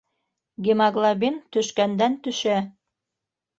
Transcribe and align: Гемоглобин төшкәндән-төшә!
Гемоглобин 0.67 1.37
төшкәндән-төшә! 1.57 2.59